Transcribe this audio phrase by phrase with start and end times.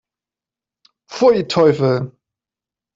[1.11, 2.11] Pfui, Teufel!